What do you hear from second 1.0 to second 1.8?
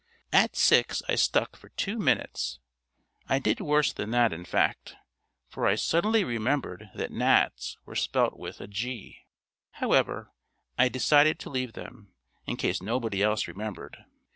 I stuck for